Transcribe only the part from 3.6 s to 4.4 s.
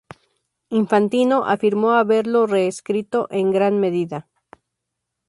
medida.